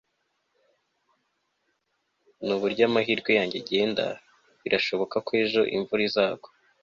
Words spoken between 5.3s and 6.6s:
ejo imvura izagwa